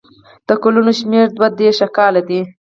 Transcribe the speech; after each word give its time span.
د 0.47 0.49
کلونو 0.63 0.91
شمېر 0.99 1.25
دوه 1.35 1.47
دېرش 1.61 1.79
کاله 1.97 2.21
دی. 2.29 2.39